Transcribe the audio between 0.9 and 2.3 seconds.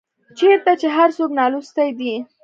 هر څوک نالوستي دي